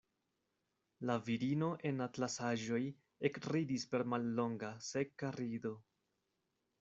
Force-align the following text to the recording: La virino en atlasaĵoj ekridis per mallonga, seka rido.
La 1.09 1.17
virino 1.25 1.67
en 1.89 1.99
atlasaĵoj 2.07 2.79
ekridis 3.29 3.85
per 3.91 4.05
mallonga, 4.15 4.71
seka 4.89 5.31
rido. 5.41 5.75